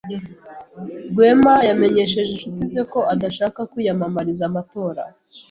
[1.11, 5.01] Rwema yamenyesheje inshuti ze ko adashaka kwiyamamariza amatora.